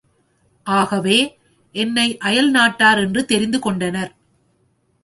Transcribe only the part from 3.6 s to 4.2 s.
கொண்டனர்.